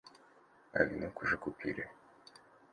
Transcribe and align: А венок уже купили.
А 0.73 0.81
венок 0.83 1.21
уже 1.21 1.37
купили. 1.37 1.87